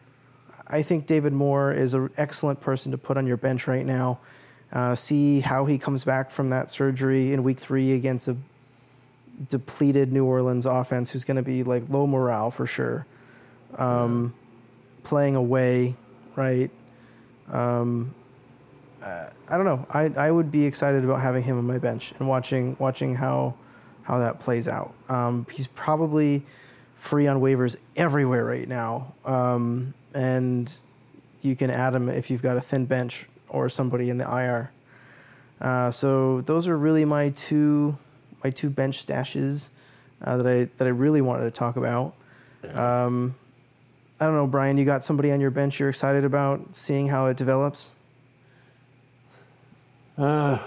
[0.67, 4.19] I think David Moore is an excellent person to put on your bench right now.
[4.71, 8.35] Uh, see how he comes back from that surgery in week three against a
[9.49, 13.05] depleted New Orleans offense who's going to be like low morale for sure.
[13.76, 14.34] Um,
[15.03, 15.95] Playing away,
[16.36, 16.70] right?
[17.49, 18.13] Um,
[19.01, 19.86] uh, I don't know.
[19.89, 23.55] I, I would be excited about having him on my bench and watching watching how
[24.03, 24.93] how that plays out.
[25.07, 26.45] Um, he's probably
[26.95, 30.82] free on waivers everywhere right now, um, and
[31.41, 34.72] you can add him if you've got a thin bench or somebody in the IR.
[35.61, 37.97] Uh, so those are really my two
[38.43, 39.70] my two bench stashes
[40.22, 42.13] uh, that I that I really wanted to talk about.
[42.74, 43.36] Um,
[44.20, 44.78] I don't know, Brian.
[44.78, 47.91] You got somebody on your bench you're excited about seeing how it develops?
[50.18, 50.57] Uh,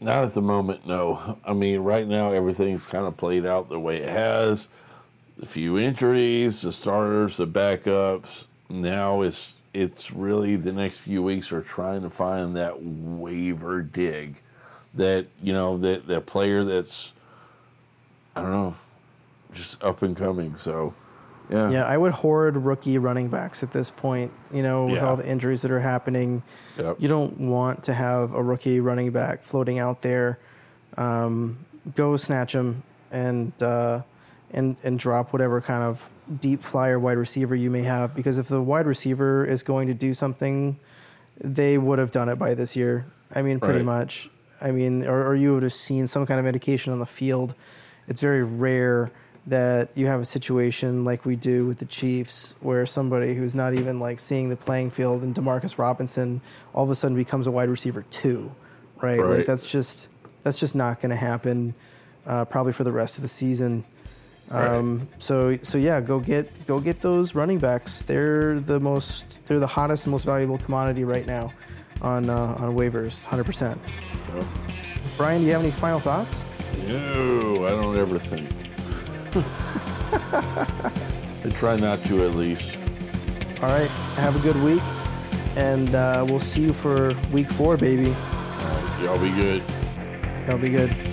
[0.00, 1.38] not at the moment, no.
[1.44, 4.68] I mean, right now everything's kind of played out the way it has.
[5.38, 8.44] The few injuries, the starters, the backups.
[8.68, 14.42] Now it's it's really the next few weeks are trying to find that waiver dig,
[14.94, 17.12] that you know that that player that's
[18.36, 18.76] I don't know,
[19.54, 20.56] just up and coming.
[20.56, 20.92] So,
[21.50, 24.32] yeah, Yeah, I would hoard rookie running backs at this point.
[24.52, 25.06] You know, with Yeah.
[25.08, 26.42] all the injuries that are happening,
[26.78, 26.96] Yep.
[26.98, 30.38] you don't want to have a rookie running back floating out there.
[30.96, 31.58] Um,
[31.94, 34.02] go snatch him and uh,
[34.52, 36.08] and and drop whatever kind of
[36.40, 38.14] deep flyer wide receiver you may have.
[38.14, 40.78] Because if the wide receiver is going to do something,
[41.42, 43.06] they would have done it by this year.
[43.34, 43.84] I mean, pretty Right.
[44.00, 44.30] much.
[44.60, 47.54] I mean, or, or you would have seen some kind of indication on the field.
[48.08, 49.10] It's very rare
[49.48, 53.74] that you have a situation like we do with the Chiefs, where somebody who's not
[53.74, 56.40] even like seeing the playing field and Demarcus Robinson
[56.74, 58.54] all of a sudden becomes a wide receiver too,
[59.02, 59.20] right?
[59.20, 60.08] Like that's just
[60.42, 61.74] that's just not going to happen,
[62.26, 63.84] uh, probably for the rest of the season.
[64.50, 68.02] Um, so so yeah, go get go get those running backs.
[68.02, 71.52] They're the most they're the hottest and most valuable commodity right now
[72.00, 73.80] on uh, on waivers, hundred percent.
[75.16, 76.44] Brian, do you have any final thoughts?
[76.86, 78.50] No, I don't ever think.
[79.36, 80.90] I
[81.50, 82.76] try not to, at least.
[83.62, 84.82] All right, have a good week,
[85.56, 88.08] and uh, we'll see you for week four, baby.
[88.08, 89.62] All right, y'all be good.
[90.46, 91.07] Y'all be good.